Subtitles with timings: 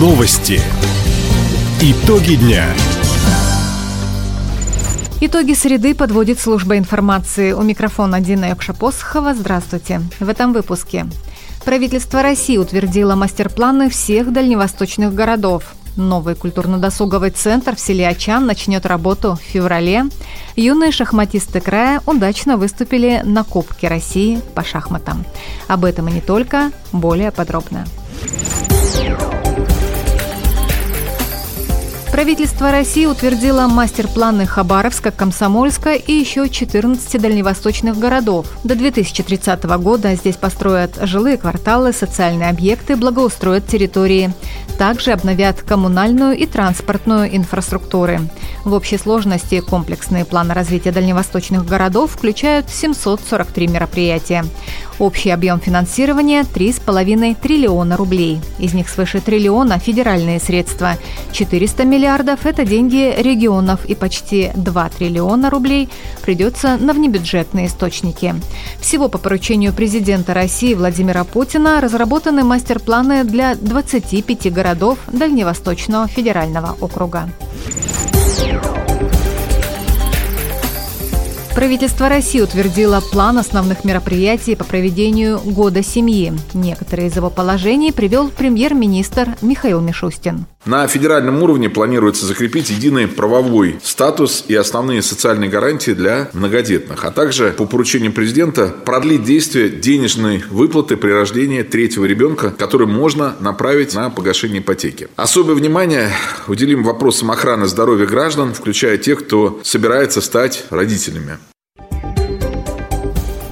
[0.00, 0.58] Новости.
[1.82, 2.64] Итоги дня.
[5.20, 7.52] Итоги среды подводит служба информации.
[7.52, 9.34] У микрофона Дина Якшапосхова.
[9.34, 10.00] Здравствуйте.
[10.18, 11.04] В этом выпуске.
[11.66, 15.64] Правительство России утвердило мастер-планы всех дальневосточных городов.
[15.96, 20.06] Новый культурно-досуговый центр в селе Ачан начнет работу в феврале.
[20.56, 25.26] Юные шахматисты края удачно выступили на Кубке России по шахматам.
[25.68, 27.84] Об этом и не только, более подробно.
[32.20, 38.46] Правительство России утвердило мастер-планы Хабаровска, Комсомольска и еще 14 дальневосточных городов.
[38.62, 44.34] До 2030 года здесь построят жилые кварталы, социальные объекты, благоустроят территории.
[44.76, 48.20] Также обновят коммунальную и транспортную инфраструктуры.
[48.64, 54.44] В общей сложности комплексные планы развития дальневосточных городов включают 743 мероприятия.
[54.98, 58.38] Общий объем финансирования– 3,5 триллиона рублей.
[58.58, 60.98] Из них свыше триллиона– федеральные средства.
[61.32, 65.88] 400 миллиардов– это деньги регионов и почти 2 триллиона рублей
[66.20, 68.34] придется на внебюджетные источники.
[68.80, 77.30] Всего по поручению президента России Владимира Путина разработаны мастер-планы для 25 городов Дальневосточного федерального округа.
[81.60, 86.32] Правительство России утвердило план основных мероприятий по проведению Года семьи.
[86.54, 90.46] Некоторые из его положений привел премьер-министр Михаил Мишустин.
[90.64, 97.10] На федеральном уровне планируется закрепить единый правовой статус и основные социальные гарантии для многодетных, а
[97.10, 103.94] также по поручению президента продлить действие денежной выплаты при рождении третьего ребенка, который можно направить
[103.94, 105.08] на погашение ипотеки.
[105.16, 106.08] Особое внимание
[106.48, 111.36] уделим вопросам охраны здоровья граждан, включая тех, кто собирается стать родителями.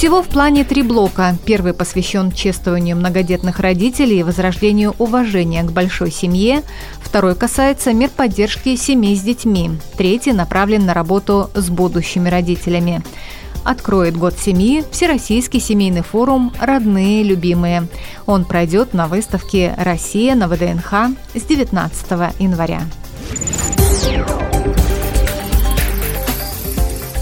[0.00, 1.36] Всего в плане три блока.
[1.44, 6.62] Первый посвящен чествованию многодетных родителей и возрождению уважения к большой семье.
[7.02, 9.72] Второй касается мер поддержки семей с детьми.
[9.98, 13.02] Третий направлен на работу с будущими родителями.
[13.62, 17.86] Откроет год семьи Всероссийский семейный форум «Родные, любимые».
[18.24, 22.80] Он пройдет на выставке «Россия» на ВДНХ с 19 января.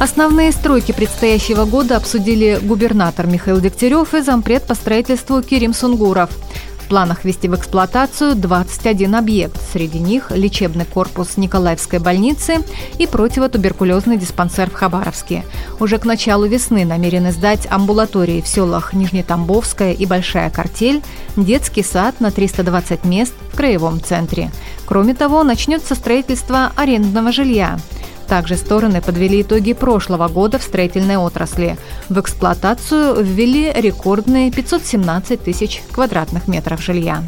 [0.01, 6.31] Основные стройки предстоящего года обсудили губернатор Михаил Дегтярев и зампред по строительству Кирим Сунгуров.
[6.79, 9.61] В планах ввести в эксплуатацию 21 объект.
[9.73, 12.65] Среди них лечебный корпус Николаевской больницы
[12.99, 15.45] и противотуберкулезный диспансер в Хабаровске.
[15.81, 21.03] Уже к началу весны намерены сдать амбулатории в селах Нижнетамбовская и Большая Картель,
[21.37, 24.53] детский сад на 320 мест в краевом центре.
[24.87, 27.81] Кроме того, начнется строительство арендного жилья–
[28.29, 31.77] также стороны подвели итоги прошлого года в строительной отрасли.
[32.09, 37.25] В эксплуатацию ввели рекордные 517 тысяч квадратных метров жилья.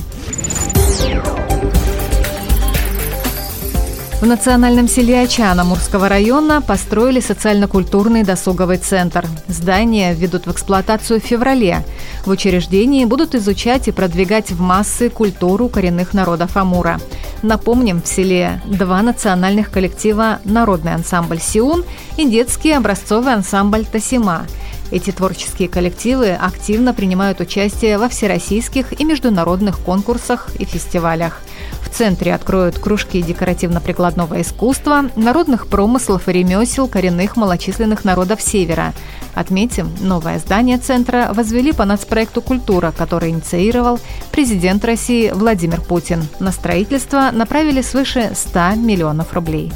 [4.20, 9.24] В национальном селе Ачана Мурского района построили социально-культурный досуговый центр.
[9.48, 11.86] Здание введут в эксплуатацию в феврале.
[12.26, 17.00] В учреждении будут изучать и продвигать в массы культуру коренных народов Амура.
[17.42, 21.84] Напомним, в селе два национальных коллектива «Народный ансамбль Сиун»
[22.18, 24.46] и детский образцовый ансамбль «Тасима».
[24.90, 31.40] Эти творческие коллективы активно принимают участие во всероссийских и международных конкурсах и фестивалях.
[31.90, 38.94] В центре откроют кружки декоративно-прикладного искусства, народных промыслов и ремесел коренных малочисленных народов Севера.
[39.34, 43.98] Отметим, новое здание центра возвели по нацпроекту «Культура», который инициировал
[44.32, 46.22] президент России Владимир Путин.
[46.38, 49.72] На строительство направили свыше 100 миллионов рублей.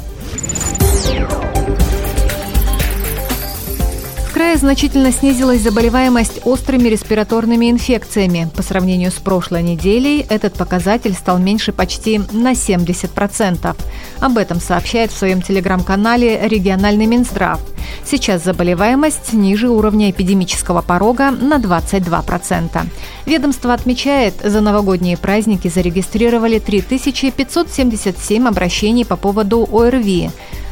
[4.35, 8.49] Крае значительно снизилась заболеваемость острыми респираторными инфекциями.
[8.53, 13.73] По сравнению с прошлой неделей этот показатель стал меньше почти на 70%.
[14.19, 17.61] Об этом сообщает в своем телеграм-канале региональный Минздрав.
[18.03, 22.85] Сейчас заболеваемость ниже уровня эпидемического порога на 22%.
[23.25, 30.29] Ведомство отмечает, за новогодние праздники зарегистрировали 3577 обращений по поводу ОРВИ.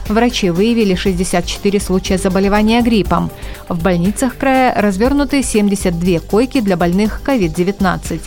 [0.08, 3.32] Врачи выявили 64 случая заболевания гриппом.
[3.70, 8.22] В больницах края развернуты 72 койки для больных COVID-19.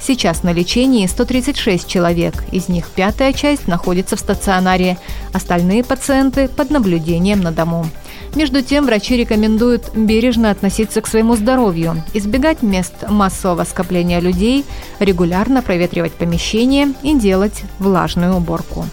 [0.00, 4.98] Сейчас на лечении 136 человек, из них пятая часть находится в стационаре,
[5.32, 7.86] остальные пациенты под наблюдением на дому.
[8.34, 14.64] Между тем, врачи рекомендуют бережно относиться к своему здоровью, избегать мест массового скопления людей,
[14.98, 18.86] регулярно проветривать помещение и делать влажную уборку.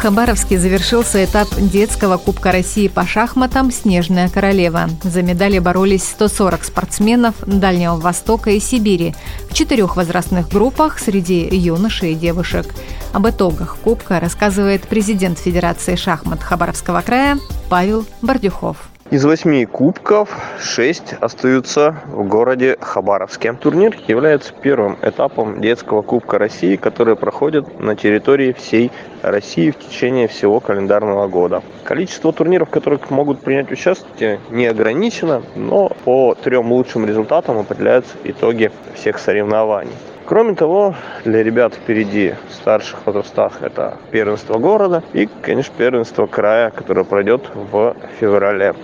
[0.00, 4.88] Хабаровске завершился этап детского Кубка России по шахматам «Снежная королева».
[5.04, 9.14] За медали боролись 140 спортсменов Дальнего Востока и Сибири
[9.50, 12.74] в четырех возрастных группах среди юношей и девушек.
[13.12, 17.38] Об итогах Кубка рассказывает президент Федерации шахмат Хабаровского края
[17.68, 18.89] Павел Бордюхов.
[19.10, 20.28] Из восьми кубков
[20.60, 23.54] шесть остаются в городе Хабаровске.
[23.54, 28.92] Турнир является первым этапом детского кубка России, который проходит на территории всей
[29.22, 31.60] России в течение всего календарного года.
[31.82, 38.14] Количество турниров, в которых могут принять участие, не ограничено, но по трем лучшим результатам определяются
[38.22, 39.90] итоги всех соревнований.
[40.24, 46.70] Кроме того, для ребят впереди в старших возрастах это первенство города и, конечно, первенство края,
[46.70, 48.76] которое пройдет в феврале.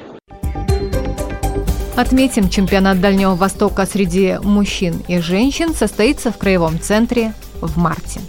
[1.96, 7.32] Отметим, чемпионат Дальнего Востока среди мужчин и женщин состоится в Краевом центре
[7.62, 8.20] в марте.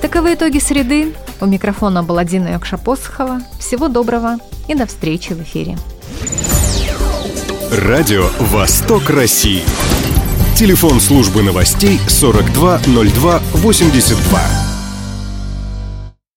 [0.00, 1.14] Таковы итоги среды.
[1.40, 3.42] У микрофона была Дина Якшапосхова.
[3.58, 4.38] Всего доброго
[4.68, 5.76] и до встречи в эфире.
[7.70, 9.62] Радио «Восток России».
[10.56, 14.57] Телефон службы новостей 420282.